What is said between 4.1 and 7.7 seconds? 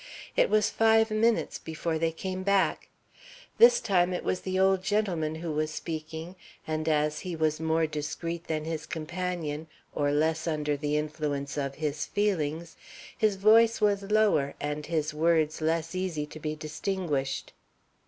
it was the old gentleman who was speaking, and as he was